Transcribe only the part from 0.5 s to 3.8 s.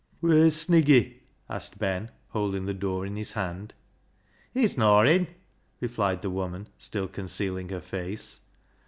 Sniggy?" asked Ben, holding the door in his hand."